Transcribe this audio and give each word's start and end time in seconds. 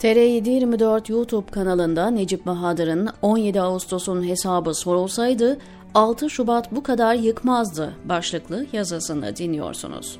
TR724 0.00 1.12
YouTube 1.12 1.50
kanalında 1.50 2.10
Necip 2.10 2.46
Bahadır'ın 2.46 3.08
17 3.22 3.60
Ağustos'un 3.60 4.28
hesabı 4.28 4.74
sorulsaydı 4.74 5.58
6 5.94 6.30
Şubat 6.30 6.72
bu 6.72 6.82
kadar 6.82 7.14
yıkmazdı 7.14 7.92
başlıklı 8.04 8.66
yazısını 8.72 9.36
dinliyorsunuz. 9.36 10.18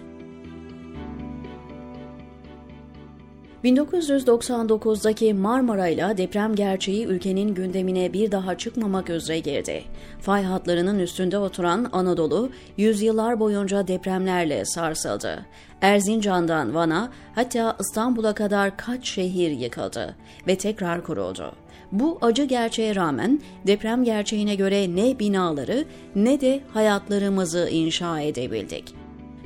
1999'daki 3.65 5.35
Marmara 5.35 5.89
ile 5.89 6.17
deprem 6.17 6.55
gerçeği 6.55 7.07
ülkenin 7.07 7.55
gündemine 7.55 8.13
bir 8.13 8.33
daha 8.33 8.59
çıkmamak 8.59 9.11
üzere 9.11 9.39
girdi. 9.39 9.85
Fay 10.21 10.43
hatlarının 10.43 10.99
üstünde 10.99 11.39
oturan 11.39 11.89
Anadolu, 11.93 12.51
yüzyıllar 12.77 13.41
boyunca 13.41 13.89
depremlerle 13.89 14.65
sarsıldı. 14.65 15.47
Erzincan'dan 15.81 16.75
Van'a, 16.75 17.11
hatta 17.35 17.77
İstanbul'a 17.81 18.35
kadar 18.35 18.77
kaç 18.77 19.09
şehir 19.09 19.51
yıkıldı 19.51 20.17
ve 20.47 20.59
tekrar 20.59 21.05
kuruldu. 21.05 21.53
Bu 21.93 22.19
acı 22.23 22.45
gerçeğe 22.45 22.95
rağmen 22.95 23.41
deprem 23.67 24.05
gerçeğine 24.05 24.55
göre 24.55 24.97
ne 24.97 25.19
binaları 25.19 25.85
ne 26.15 26.41
de 26.41 26.61
hayatlarımızı 26.73 27.69
inşa 27.71 28.21
edebildik. 28.21 28.95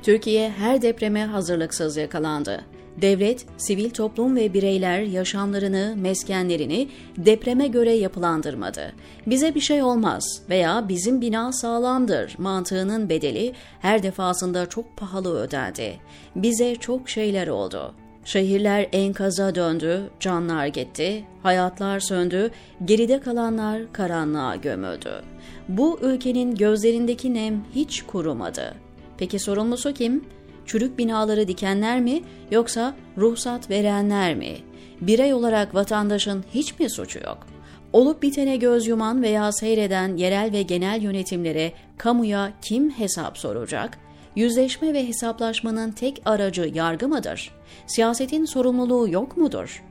Türkiye 0.02 0.50
her 0.50 0.82
depreme 0.82 1.24
hazırlıksız 1.24 1.96
yakalandı. 1.96 2.64
Devlet, 3.02 3.46
sivil 3.56 3.90
toplum 3.90 4.36
ve 4.36 4.54
bireyler 4.54 5.00
yaşamlarını, 5.00 5.94
meskenlerini 5.96 6.88
depreme 7.16 7.66
göre 7.66 7.92
yapılandırmadı. 7.92 8.92
Bize 9.26 9.54
bir 9.54 9.60
şey 9.60 9.82
olmaz 9.82 10.42
veya 10.48 10.88
bizim 10.88 11.20
bina 11.20 11.52
sağlamdır 11.52 12.34
mantığının 12.38 13.08
bedeli 13.08 13.52
her 13.80 14.02
defasında 14.02 14.68
çok 14.68 14.96
pahalı 14.96 15.38
ödendi. 15.38 16.00
Bize 16.36 16.76
çok 16.76 17.08
şeyler 17.08 17.48
oldu. 17.48 17.94
Şehirler 18.24 18.88
enkaza 18.92 19.54
döndü, 19.54 20.10
canlar 20.20 20.66
gitti, 20.66 21.24
hayatlar 21.42 22.00
söndü, 22.00 22.50
geride 22.84 23.20
kalanlar 23.20 23.92
karanlığa 23.92 24.56
gömüldü. 24.56 25.12
Bu 25.68 25.98
ülkenin 26.02 26.54
gözlerindeki 26.54 27.34
nem 27.34 27.64
hiç 27.74 28.02
kurumadı. 28.02 28.74
Peki 29.18 29.38
sorumlusu 29.38 29.94
kim? 29.94 30.24
Çürük 30.66 30.98
binaları 30.98 31.48
dikenler 31.48 32.00
mi 32.00 32.22
yoksa 32.50 32.94
ruhsat 33.18 33.70
verenler 33.70 34.34
mi? 34.34 34.56
Birey 35.00 35.34
olarak 35.34 35.74
vatandaşın 35.74 36.44
hiç 36.54 36.78
mi 36.78 36.90
suçu 36.90 37.18
yok? 37.18 37.46
Olup 37.92 38.22
bitene 38.22 38.56
göz 38.56 38.86
yuman 38.86 39.22
veya 39.22 39.52
seyreden 39.52 40.16
yerel 40.16 40.52
ve 40.52 40.62
genel 40.62 41.02
yönetimlere, 41.02 41.72
kamuya 41.98 42.52
kim 42.62 42.90
hesap 42.90 43.38
soracak? 43.38 43.98
Yüzleşme 44.36 44.94
ve 44.94 45.08
hesaplaşmanın 45.08 45.90
tek 45.90 46.22
aracı 46.24 46.70
yargı 46.74 47.08
mıdır? 47.08 47.50
Siyasetin 47.86 48.44
sorumluluğu 48.44 49.08
yok 49.08 49.36
mudur? 49.36 49.82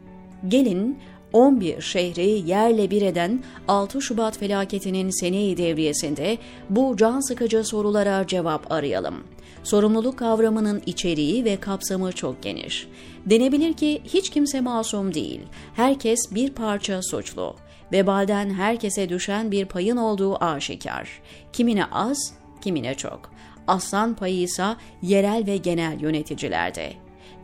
Gelin 0.47 0.99
11 1.33 1.81
şehri 1.81 2.49
yerle 2.49 2.91
bir 2.91 3.01
eden 3.01 3.43
6 3.67 4.01
Şubat 4.01 4.37
felaketinin 4.37 5.09
seneyi 5.09 5.57
devriyesinde 5.57 6.37
bu 6.69 6.97
can 6.97 7.19
sıkıcı 7.19 7.63
sorulara 7.63 8.27
cevap 8.27 8.71
arayalım. 8.71 9.23
Sorumluluk 9.63 10.19
kavramının 10.19 10.81
içeriği 10.85 11.45
ve 11.45 11.59
kapsamı 11.59 12.11
çok 12.11 12.43
geniş. 12.43 12.87
Denebilir 13.25 13.73
ki 13.73 14.01
hiç 14.05 14.29
kimse 14.29 14.61
masum 14.61 15.13
değil. 15.13 15.41
Herkes 15.75 16.19
bir 16.31 16.49
parça 16.49 17.01
suçlu. 17.01 17.55
Vebalden 17.91 18.49
herkese 18.49 19.09
düşen 19.09 19.51
bir 19.51 19.65
payın 19.65 19.97
olduğu 19.97 20.43
aşikar. 20.43 21.21
Kimine 21.53 21.85
az, 21.85 22.33
kimine 22.61 22.95
çok. 22.95 23.31
Aslan 23.67 24.13
payı 24.13 24.41
ise 24.41 24.65
yerel 25.01 25.45
ve 25.47 25.57
genel 25.57 26.01
yöneticilerde. 26.01 26.93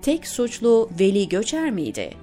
Tek 0.01 0.27
suçlu 0.27 0.89
Veli 0.99 1.29
Göçer 1.29 1.71
miydi? 1.71 2.13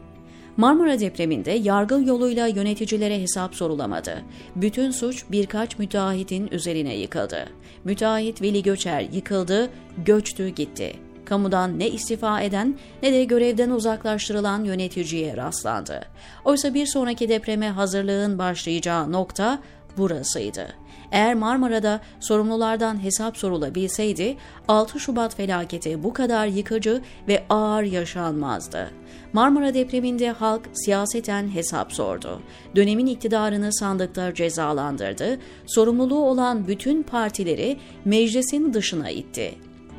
Marmara 0.56 1.00
depreminde 1.00 1.50
yargı 1.50 2.02
yoluyla 2.04 2.46
yöneticilere 2.46 3.22
hesap 3.22 3.54
sorulamadı. 3.54 4.22
Bütün 4.56 4.91
suç 4.91 5.25
birkaç 5.31 5.78
müteahhitin 5.78 6.48
üzerine 6.48 6.97
yıkıldı. 6.97 7.48
Müteahhit 7.84 8.42
Veli 8.42 8.62
Göçer 8.62 9.00
yıkıldı, 9.12 9.70
göçtü 10.04 10.48
gitti. 10.48 10.92
Kamudan 11.25 11.78
ne 11.78 11.88
istifa 11.91 12.41
eden 12.41 12.78
ne 13.03 13.12
de 13.12 13.25
görevden 13.25 13.70
uzaklaştırılan 13.70 14.64
yöneticiye 14.64 15.36
rastlandı. 15.36 16.00
Oysa 16.44 16.75
bir 16.75 16.86
sonraki 16.86 17.28
depreme 17.28 17.69
hazırlığın 17.69 18.38
başlayacağı 18.38 19.12
nokta 19.12 19.58
burasıydı. 19.97 20.85
Eğer 21.12 21.34
Marmara'da 21.34 22.00
sorumlulardan 22.21 23.03
hesap 23.03 23.37
sorulabilseydi 23.37 24.37
6 24.69 25.00
Şubat 25.00 25.37
felaketi 25.37 26.03
bu 26.03 26.12
kadar 26.12 26.47
yıkıcı 26.47 27.03
ve 27.28 27.44
ağır 27.50 27.83
yaşanmazdı. 27.83 28.91
Marmara 29.33 29.75
depreminde 29.75 30.31
halk 30.31 30.62
siyaseten 30.72 31.55
hesap 31.55 31.93
sordu. 31.93 32.41
Dönemin 32.77 33.06
iktidarını 33.06 33.75
sandıkta 33.75 34.34
cezalandırdı, 34.34 35.39
sorumluluğu 35.67 36.25
olan 36.25 36.69
bütün 36.69 37.03
partileri 37.03 37.77
meclisin 38.05 38.75
dışına 38.75 39.11
itti. 39.11 39.55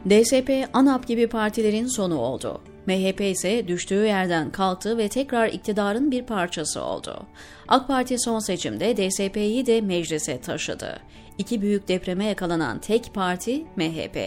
DSP, 0.10 0.70
ANAP 0.74 1.08
gibi 1.08 1.28
partilerin 1.28 1.88
sonu 1.88 2.18
oldu. 2.18 2.62
MHP 2.88 3.22
ise 3.22 3.68
düştüğü 3.68 4.06
yerden 4.06 4.52
kalktı 4.52 4.98
ve 4.98 5.08
tekrar 5.08 5.48
iktidarın 5.48 6.12
bir 6.12 6.24
parçası 6.24 6.84
oldu. 6.84 7.26
AK 7.68 7.88
Parti 7.88 8.20
son 8.20 8.40
seçimde 8.40 8.98
DSP'yi 8.98 9.66
de 9.66 9.82
meclise 9.82 10.42
taşıdı. 10.42 11.00
İki 11.38 11.62
büyük 11.62 11.88
depreme 11.88 12.26
yakalanan 12.26 12.80
tek 12.80 13.14
parti 13.14 13.66
MHP. 13.76 14.18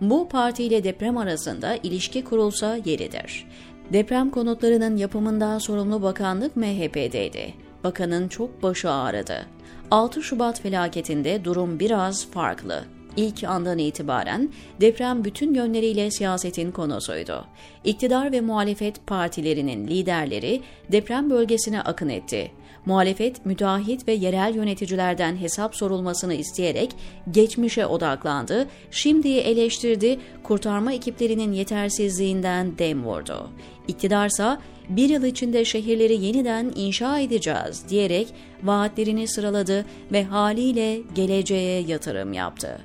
Bu 0.00 0.28
partiyle 0.28 0.84
deprem 0.84 1.16
arasında 1.16 1.76
ilişki 1.76 2.24
kurulsa 2.24 2.76
yeridir. 2.84 3.46
Deprem 3.92 4.30
konutlarının 4.30 4.96
yapımından 4.96 5.58
sorumlu 5.58 6.02
bakanlık 6.02 6.56
MHP'deydi. 6.56 7.54
Bakanın 7.84 8.28
çok 8.28 8.62
başı 8.62 8.90
ağrıdı. 8.90 9.46
6 9.90 10.22
Şubat 10.22 10.60
felaketinde 10.60 11.44
durum 11.44 11.80
biraz 11.80 12.30
farklı. 12.30 12.84
İlk 13.16 13.44
andan 13.44 13.78
itibaren 13.78 14.48
deprem 14.80 15.24
bütün 15.24 15.54
yönleriyle 15.54 16.10
siyasetin 16.10 16.70
konusuydu. 16.70 17.44
İktidar 17.84 18.32
ve 18.32 18.40
muhalefet 18.40 19.06
partilerinin 19.06 19.86
liderleri 19.88 20.62
deprem 20.92 21.30
bölgesine 21.30 21.80
akın 21.80 22.08
etti. 22.08 22.50
Muhalefet, 22.86 23.46
müteahhit 23.46 24.08
ve 24.08 24.12
yerel 24.12 24.54
yöneticilerden 24.54 25.36
hesap 25.36 25.76
sorulmasını 25.76 26.34
isteyerek 26.34 26.90
geçmişe 27.30 27.86
odaklandı, 27.86 28.66
şimdiyi 28.90 29.40
eleştirdi, 29.40 30.18
kurtarma 30.42 30.92
ekiplerinin 30.92 31.52
yetersizliğinden 31.52 32.78
dem 32.78 33.04
vurdu. 33.04 33.50
İktidarsa 33.88 34.60
bir 34.88 35.08
yıl 35.08 35.24
içinde 35.24 35.64
şehirleri 35.64 36.24
yeniden 36.24 36.72
inşa 36.76 37.18
edeceğiz 37.18 37.88
diyerek 37.88 38.28
vaatlerini 38.62 39.28
sıraladı 39.28 39.84
ve 40.12 40.24
haliyle 40.24 41.00
geleceğe 41.14 41.82
yatırım 41.82 42.32
yaptı. 42.32 42.78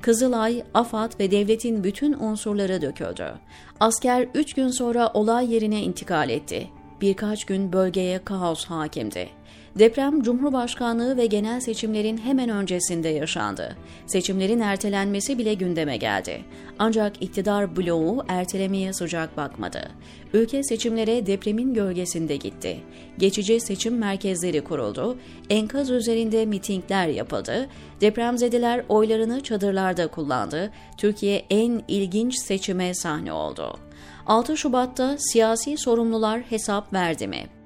Kızılay, 0.00 0.62
AFAD 0.74 1.20
ve 1.20 1.30
devletin 1.30 1.84
bütün 1.84 2.12
unsurları 2.12 2.82
döküldü. 2.82 3.32
Asker 3.80 4.28
3 4.34 4.54
gün 4.54 4.68
sonra 4.68 5.10
olay 5.14 5.54
yerine 5.54 5.82
intikal 5.82 6.30
etti. 6.30 6.68
Birkaç 7.00 7.44
gün 7.44 7.72
bölgeye 7.72 8.24
kaos 8.24 8.64
hakimdi. 8.64 9.28
Deprem 9.78 10.22
Cumhurbaşkanlığı 10.22 11.16
ve 11.16 11.26
genel 11.26 11.60
seçimlerin 11.60 12.18
hemen 12.18 12.48
öncesinde 12.48 13.08
yaşandı. 13.08 13.76
Seçimlerin 14.06 14.60
ertelenmesi 14.60 15.38
bile 15.38 15.54
gündeme 15.54 15.96
geldi. 15.96 16.44
Ancak 16.78 17.22
iktidar 17.22 17.76
bloğu 17.76 18.24
ertelemeye 18.28 18.92
sıcak 18.92 19.36
bakmadı. 19.36 19.90
Ülke 20.32 20.62
seçimlere 20.62 21.26
depremin 21.26 21.74
gölgesinde 21.74 22.36
gitti. 22.36 22.80
Geçici 23.18 23.60
seçim 23.60 23.98
merkezleri 23.98 24.64
kuruldu. 24.64 25.18
Enkaz 25.50 25.90
üzerinde 25.90 26.46
mitingler 26.46 27.06
yapıldı. 27.06 27.68
Depremzedeler 28.00 28.84
oylarını 28.88 29.40
çadırlarda 29.40 30.06
kullandı. 30.08 30.70
Türkiye 30.98 31.44
en 31.50 31.82
ilginç 31.88 32.38
seçime 32.38 32.94
sahne 32.94 33.32
oldu. 33.32 33.78
6 34.26 34.56
Şubat'ta 34.56 35.16
siyasi 35.18 35.76
sorumlular 35.76 36.40
hesap 36.40 36.92
verdi 36.92 37.28
mi? 37.28 37.61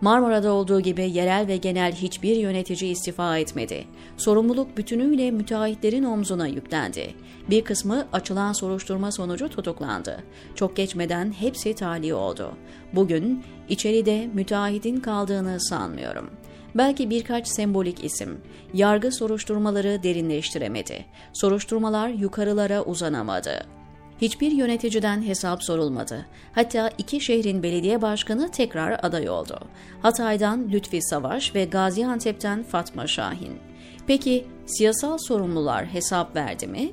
Marmara'da 0.00 0.52
olduğu 0.52 0.80
gibi 0.80 1.10
yerel 1.10 1.48
ve 1.48 1.56
genel 1.56 1.92
hiçbir 1.92 2.36
yönetici 2.36 2.90
istifa 2.90 3.38
etmedi. 3.38 3.84
Sorumluluk 4.16 4.76
bütünüyle 4.76 5.30
müteahhitlerin 5.30 6.04
omzuna 6.04 6.46
yüklendi. 6.46 7.14
Bir 7.50 7.64
kısmı 7.64 8.06
açılan 8.12 8.52
soruşturma 8.52 9.12
sonucu 9.12 9.48
tutuklandı. 9.48 10.22
Çok 10.54 10.76
geçmeden 10.76 11.32
hepsi 11.32 11.74
tahliye 11.74 12.14
oldu. 12.14 12.52
Bugün 12.92 13.44
içeride 13.68 14.30
müteahhitin 14.34 15.00
kaldığını 15.00 15.60
sanmıyorum. 15.60 16.30
Belki 16.74 17.10
birkaç 17.10 17.48
sembolik 17.48 18.04
isim. 18.04 18.40
Yargı 18.74 19.12
soruşturmaları 19.12 20.02
derinleştiremedi. 20.02 21.04
Soruşturmalar 21.32 22.08
yukarılara 22.08 22.82
uzanamadı. 22.82 23.79
Hiçbir 24.20 24.52
yöneticiden 24.52 25.22
hesap 25.22 25.62
sorulmadı. 25.62 26.26
Hatta 26.52 26.90
iki 26.98 27.20
şehrin 27.20 27.62
belediye 27.62 28.02
başkanı 28.02 28.50
tekrar 28.50 29.00
aday 29.02 29.28
oldu. 29.28 29.60
Hatay'dan 30.02 30.68
Lütfi 30.72 31.02
Savaş 31.02 31.54
ve 31.54 31.64
Gaziantep'ten 31.64 32.62
Fatma 32.62 33.06
Şahin. 33.06 33.58
Peki 34.06 34.46
siyasal 34.66 35.18
sorumlular 35.18 35.86
hesap 35.86 36.36
verdi 36.36 36.66
mi? 36.66 36.90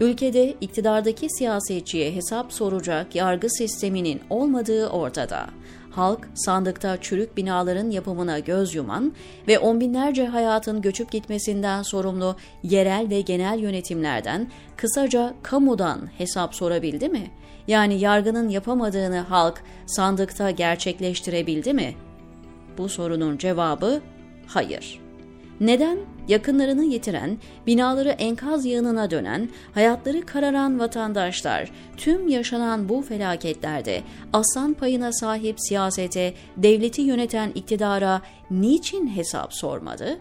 Ülkede 0.00 0.54
iktidardaki 0.60 1.30
siyasetçiye 1.30 2.14
hesap 2.14 2.52
soracak 2.52 3.14
yargı 3.14 3.50
sisteminin 3.50 4.20
olmadığı 4.30 4.88
ortada. 4.88 5.46
Halk 5.90 6.28
sandıkta 6.34 7.00
çürük 7.00 7.36
binaların 7.36 7.90
yapımına 7.90 8.38
göz 8.38 8.74
yuman 8.74 9.12
ve 9.48 9.58
on 9.58 9.80
binlerce 9.80 10.26
hayatın 10.26 10.82
göçüp 10.82 11.10
gitmesinden 11.10 11.82
sorumlu 11.82 12.36
yerel 12.62 13.10
ve 13.10 13.20
genel 13.20 13.58
yönetimlerden, 13.58 14.50
kısaca 14.76 15.34
kamudan 15.42 16.08
hesap 16.18 16.54
sorabildi 16.54 17.08
mi? 17.08 17.30
Yani 17.68 17.98
yargının 17.98 18.48
yapamadığını 18.48 19.18
halk 19.18 19.62
sandıkta 19.86 20.50
gerçekleştirebildi 20.50 21.72
mi? 21.72 21.94
Bu 22.78 22.88
sorunun 22.88 23.38
cevabı 23.38 24.00
hayır. 24.46 25.00
Neden? 25.60 25.98
Yakınlarını 26.28 26.84
yitiren, 26.84 27.38
binaları 27.66 28.08
enkaz 28.08 28.66
yığınına 28.66 29.10
dönen, 29.10 29.48
hayatları 29.74 30.26
kararan 30.26 30.78
vatandaşlar 30.78 31.70
tüm 31.96 32.28
yaşanan 32.28 32.88
bu 32.88 33.02
felaketlerde 33.02 34.02
aslan 34.32 34.74
payına 34.74 35.12
sahip 35.12 35.56
siyasete, 35.60 36.34
devleti 36.56 37.02
yöneten 37.02 37.50
iktidara 37.54 38.22
niçin 38.50 39.08
hesap 39.08 39.54
sormadı? 39.54 40.18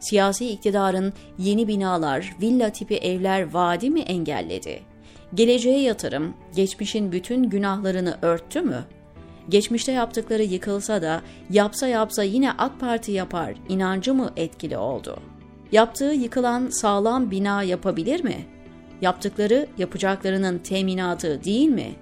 Siyasi 0.00 0.48
iktidarın 0.50 1.12
yeni 1.38 1.68
binalar, 1.68 2.36
villa 2.42 2.70
tipi 2.70 2.96
evler 2.96 3.52
vaadi 3.52 3.90
mi 3.90 4.00
engelledi? 4.00 4.82
Geleceğe 5.34 5.80
yatırım, 5.80 6.34
geçmişin 6.56 7.12
bütün 7.12 7.42
günahlarını 7.42 8.18
örttü 8.22 8.60
mü?'' 8.60 9.02
geçmişte 9.48 9.92
yaptıkları 9.92 10.42
yıkılsa 10.42 11.02
da 11.02 11.22
yapsa 11.50 11.88
yapsa 11.88 12.22
yine 12.22 12.52
AK 12.52 12.80
Parti 12.80 13.12
yapar 13.12 13.54
inancı 13.68 14.14
mı 14.14 14.32
etkili 14.36 14.76
oldu? 14.76 15.18
Yaptığı 15.72 16.12
yıkılan 16.12 16.68
sağlam 16.70 17.30
bina 17.30 17.62
yapabilir 17.62 18.24
mi? 18.24 18.36
Yaptıkları 19.00 19.66
yapacaklarının 19.78 20.58
teminatı 20.58 21.44
değil 21.44 21.68
mi? 21.68 21.92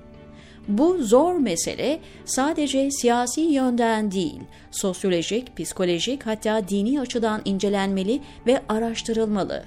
Bu 0.69 0.99
zor 1.02 1.34
mesele 1.34 2.00
sadece 2.25 2.90
siyasi 2.90 3.40
yönden 3.40 4.11
değil, 4.11 4.40
sosyolojik, 4.70 5.56
psikolojik 5.56 6.26
hatta 6.26 6.69
dini 6.69 7.00
açıdan 7.00 7.43
incelenmeli 7.44 8.20
ve 8.46 8.62
araştırılmalı. 8.69 9.64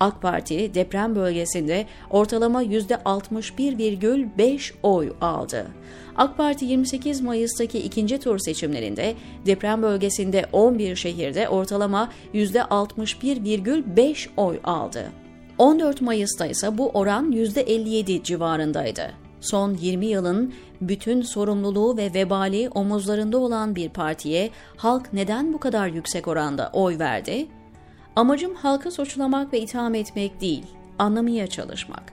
AK 0.00 0.22
Parti 0.22 0.74
deprem 0.74 1.14
bölgesinde 1.14 1.86
ortalama 2.10 2.64
%61,5 2.64 4.72
oy 4.82 5.12
aldı. 5.20 5.66
AK 6.16 6.36
Parti 6.36 6.64
28 6.64 7.20
Mayıs'taki 7.20 7.78
ikinci 7.78 8.18
tur 8.18 8.38
seçimlerinde 8.38 9.14
deprem 9.46 9.82
bölgesinde 9.82 10.46
11 10.52 10.96
şehirde 10.96 11.48
ortalama 11.48 12.10
%61,5 12.34 14.28
oy 14.36 14.60
aldı. 14.64 15.12
14 15.58 16.00
Mayıs'ta 16.00 16.46
ise 16.46 16.78
bu 16.78 16.88
oran 16.88 17.32
%57 17.32 18.22
civarındaydı. 18.22 19.12
Son 19.40 19.74
20 19.74 20.06
yılın 20.06 20.54
bütün 20.80 21.22
sorumluluğu 21.22 21.96
ve 21.96 22.14
vebali 22.14 22.68
omuzlarında 22.74 23.38
olan 23.38 23.76
bir 23.76 23.88
partiye 23.88 24.50
halk 24.76 25.12
neden 25.12 25.52
bu 25.52 25.58
kadar 25.58 25.88
yüksek 25.88 26.28
oranda 26.28 26.70
oy 26.72 26.98
verdi? 26.98 27.46
Amacım 28.16 28.54
halkı 28.54 28.90
suçlamak 28.90 29.52
ve 29.52 29.60
itham 29.60 29.94
etmek 29.94 30.40
değil, 30.40 30.66
anlamaya 30.98 31.46
çalışmak. 31.46 32.12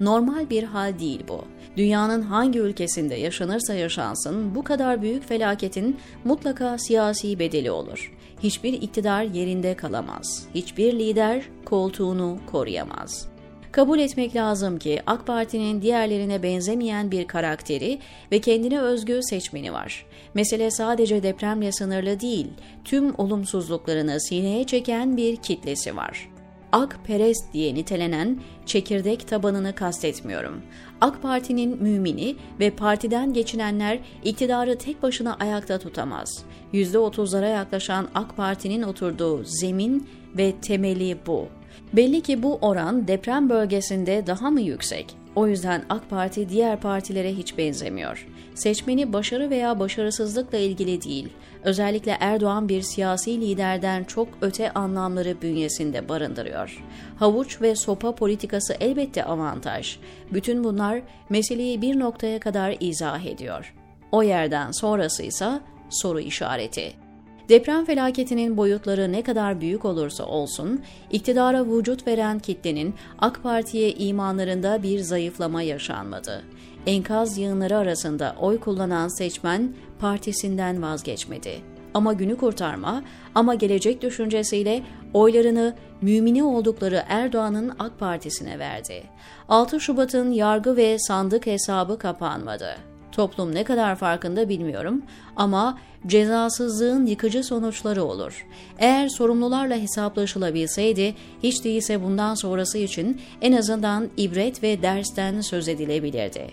Normal 0.00 0.50
bir 0.50 0.62
hal 0.62 0.98
değil 0.98 1.24
bu. 1.28 1.44
Dünyanın 1.76 2.22
hangi 2.22 2.58
ülkesinde 2.58 3.14
yaşanırsa 3.14 3.74
yaşansın 3.74 4.54
bu 4.54 4.64
kadar 4.64 5.02
büyük 5.02 5.28
felaketin 5.28 5.96
mutlaka 6.24 6.78
siyasi 6.78 7.38
bedeli 7.38 7.70
olur. 7.70 8.12
Hiçbir 8.42 8.72
iktidar 8.72 9.22
yerinde 9.22 9.74
kalamaz. 9.74 10.46
Hiçbir 10.54 10.92
lider 10.92 11.42
koltuğunu 11.64 12.38
koruyamaz. 12.46 13.33
Kabul 13.74 13.98
etmek 13.98 14.36
lazım 14.36 14.78
ki 14.78 15.02
AK 15.06 15.26
Parti'nin 15.26 15.82
diğerlerine 15.82 16.42
benzemeyen 16.42 17.10
bir 17.10 17.26
karakteri 17.26 17.98
ve 18.32 18.40
kendine 18.40 18.80
özgü 18.80 19.20
seçmeni 19.22 19.72
var. 19.72 20.06
Mesele 20.34 20.70
sadece 20.70 21.22
depremle 21.22 21.72
sınırlı 21.72 22.20
değil, 22.20 22.46
tüm 22.84 23.14
olumsuzluklarını 23.18 24.20
sineye 24.20 24.64
çeken 24.64 25.16
bir 25.16 25.36
kitlesi 25.36 25.96
var. 25.96 26.33
Akperest 26.74 27.52
diye 27.52 27.74
nitelenen 27.74 28.40
çekirdek 28.66 29.28
tabanını 29.28 29.74
kastetmiyorum. 29.74 30.62
AK 31.00 31.22
Parti'nin 31.22 31.82
mümini 31.82 32.36
ve 32.60 32.70
partiden 32.70 33.32
geçinenler 33.32 33.98
iktidarı 34.24 34.78
tek 34.78 35.02
başına 35.02 35.34
ayakta 35.34 35.78
tutamaz. 35.78 36.44
%30'lara 36.72 37.50
yaklaşan 37.50 38.08
AK 38.14 38.36
Parti'nin 38.36 38.82
oturduğu 38.82 39.44
zemin 39.44 40.08
ve 40.38 40.52
temeli 40.60 41.18
bu. 41.26 41.48
Belli 41.92 42.20
ki 42.20 42.42
bu 42.42 42.56
oran 42.56 43.08
deprem 43.08 43.50
bölgesinde 43.50 44.26
daha 44.26 44.50
mı 44.50 44.60
yüksek? 44.60 45.16
O 45.36 45.46
yüzden 45.46 45.84
AK 45.88 46.10
Parti 46.10 46.48
diğer 46.48 46.80
partilere 46.80 47.34
hiç 47.34 47.58
benzemiyor. 47.58 48.26
Seçmeni 48.54 49.12
başarı 49.12 49.50
veya 49.50 49.80
başarısızlıkla 49.80 50.58
ilgili 50.58 51.02
değil, 51.02 51.28
özellikle 51.62 52.16
Erdoğan 52.20 52.68
bir 52.68 52.82
siyasi 52.82 53.40
liderden 53.40 54.04
çok 54.04 54.28
öte 54.40 54.72
anlamları 54.72 55.42
bünyesinde 55.42 56.08
barındırıyor. 56.08 56.84
Havuç 57.18 57.62
ve 57.62 57.76
sopa 57.76 58.14
politikası 58.14 58.76
elbette 58.80 59.24
avantaj. 59.24 59.96
Bütün 60.32 60.64
bunlar 60.64 61.02
meseleyi 61.30 61.82
bir 61.82 61.98
noktaya 61.98 62.40
kadar 62.40 62.76
izah 62.80 63.24
ediyor. 63.24 63.74
O 64.12 64.22
yerden 64.22 64.70
sonrası 64.70 65.22
ise 65.22 65.60
soru 65.90 66.20
işareti. 66.20 67.03
Deprem 67.48 67.84
felaketinin 67.84 68.56
boyutları 68.56 69.12
ne 69.12 69.22
kadar 69.22 69.60
büyük 69.60 69.84
olursa 69.84 70.24
olsun, 70.24 70.82
iktidara 71.10 71.66
vücut 71.66 72.06
veren 72.06 72.38
kitlenin 72.38 72.94
AK 73.18 73.42
Parti'ye 73.42 73.92
imanlarında 73.92 74.82
bir 74.82 75.00
zayıflama 75.00 75.62
yaşanmadı. 75.62 76.42
Enkaz 76.86 77.38
yığınları 77.38 77.76
arasında 77.76 78.36
oy 78.40 78.60
kullanan 78.60 79.08
seçmen 79.08 79.74
partisinden 80.00 80.82
vazgeçmedi. 80.82 81.60
Ama 81.94 82.12
günü 82.12 82.36
kurtarma, 82.36 83.02
ama 83.34 83.54
gelecek 83.54 84.02
düşüncesiyle 84.02 84.82
oylarını 85.14 85.74
mümini 86.00 86.44
oldukları 86.44 87.02
Erdoğan'ın 87.08 87.72
AK 87.78 87.98
Partisi'ne 87.98 88.58
verdi. 88.58 89.02
6 89.48 89.80
Şubat'ın 89.80 90.32
yargı 90.32 90.76
ve 90.76 90.98
sandık 90.98 91.46
hesabı 91.46 91.98
kapanmadı. 91.98 92.93
Toplum 93.16 93.54
ne 93.54 93.64
kadar 93.64 93.96
farkında 93.96 94.48
bilmiyorum 94.48 95.02
ama 95.36 95.78
cezasızlığın 96.06 97.06
yıkıcı 97.06 97.44
sonuçları 97.44 98.04
olur. 98.04 98.46
Eğer 98.78 99.08
sorumlularla 99.08 99.76
hesaplaşılabilseydi 99.76 101.14
hiç 101.42 101.64
değilse 101.64 102.04
bundan 102.04 102.34
sonrası 102.34 102.78
için 102.78 103.20
en 103.42 103.52
azından 103.52 104.08
ibret 104.16 104.62
ve 104.62 104.82
dersten 104.82 105.40
söz 105.40 105.68
edilebilirdi. 105.68 106.46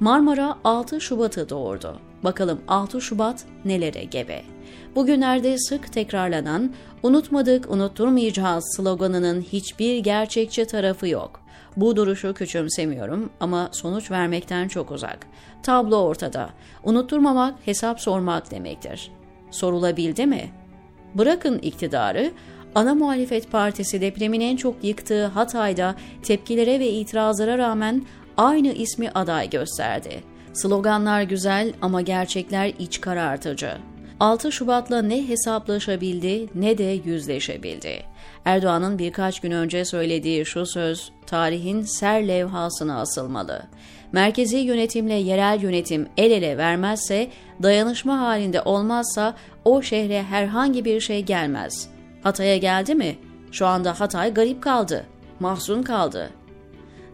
Marmara 0.00 0.56
6 0.64 1.00
Şubat'ı 1.00 1.48
doğurdu. 1.48 2.00
Bakalım 2.24 2.60
6 2.68 3.00
Şubat 3.00 3.44
nelere 3.64 4.04
gebe? 4.04 4.42
Bugünlerde 4.94 5.58
sık 5.58 5.92
tekrarlanan 5.92 6.74
unutmadık 7.02 7.70
unutturmayacağız 7.70 8.64
sloganının 8.76 9.40
hiçbir 9.40 9.98
gerçekçi 9.98 10.64
tarafı 10.64 11.08
yok. 11.08 11.39
Bu 11.76 11.96
duruşu 11.96 12.34
küçümsemiyorum 12.34 13.30
ama 13.40 13.68
sonuç 13.72 14.10
vermekten 14.10 14.68
çok 14.68 14.90
uzak. 14.90 15.26
Tablo 15.62 15.96
ortada. 15.96 16.50
Unutturmamak, 16.84 17.54
hesap 17.64 18.00
sormak 18.00 18.50
demektir. 18.50 19.12
Sorulabildi 19.50 20.26
mi? 20.26 20.50
Bırakın 21.14 21.58
iktidarı, 21.58 22.32
ana 22.74 22.94
muhalefet 22.94 23.52
partisi 23.52 24.00
depremin 24.00 24.40
en 24.40 24.56
çok 24.56 24.84
yıktığı 24.84 25.26
Hatay'da 25.26 25.94
tepkilere 26.22 26.80
ve 26.80 26.88
itirazlara 26.88 27.58
rağmen 27.58 28.06
aynı 28.36 28.68
ismi 28.68 29.10
aday 29.10 29.50
gösterdi. 29.50 30.22
Sloganlar 30.52 31.22
güzel 31.22 31.72
ama 31.82 32.00
gerçekler 32.00 32.72
iç 32.78 33.00
karartıcı. 33.00 33.89
6 34.20 34.52
Şubat'la 34.52 35.02
ne 35.02 35.28
hesaplaşabildi 35.28 36.48
ne 36.54 36.78
de 36.78 37.00
yüzleşebildi. 37.04 38.02
Erdoğan'ın 38.44 38.98
birkaç 38.98 39.40
gün 39.40 39.50
önce 39.50 39.84
söylediği 39.84 40.46
şu 40.46 40.66
söz 40.66 41.12
tarihin 41.26 41.82
ser 41.82 42.28
levhasına 42.28 43.00
asılmalı. 43.00 43.62
Merkezi 44.12 44.56
yönetimle 44.56 45.14
yerel 45.14 45.62
yönetim 45.62 46.08
el 46.16 46.30
ele 46.30 46.58
vermezse, 46.58 47.30
dayanışma 47.62 48.20
halinde 48.20 48.62
olmazsa 48.62 49.36
o 49.64 49.82
şehre 49.82 50.22
herhangi 50.22 50.84
bir 50.84 51.00
şey 51.00 51.22
gelmez. 51.22 51.88
Hatay'a 52.22 52.56
geldi 52.56 52.94
mi? 52.94 53.18
Şu 53.52 53.66
anda 53.66 54.00
Hatay 54.00 54.34
garip 54.34 54.62
kaldı, 54.62 55.06
mahzun 55.40 55.82
kaldı. 55.82 56.30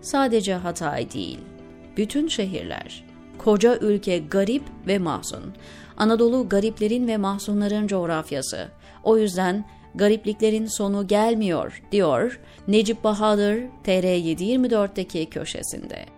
Sadece 0.00 0.54
Hatay 0.54 1.12
değil, 1.12 1.38
bütün 1.96 2.28
şehirler. 2.28 3.05
Koca 3.46 3.78
ülke 3.78 4.18
garip 4.18 4.62
ve 4.86 4.98
mahzun. 4.98 5.54
Anadolu 5.96 6.48
gariplerin 6.48 7.08
ve 7.08 7.16
mahzunların 7.16 7.86
coğrafyası. 7.86 8.68
O 9.04 9.18
yüzden 9.18 9.64
garipliklerin 9.94 10.66
sonu 10.66 11.06
gelmiyor 11.06 11.82
diyor 11.92 12.40
Necip 12.68 13.04
Bahadır 13.04 13.62
TR724'deki 13.84 15.26
köşesinde. 15.26 16.15